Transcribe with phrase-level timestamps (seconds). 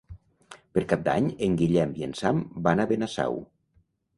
[0.77, 3.39] Per Cap d'Any en Guillem i en Sam van a Benasau.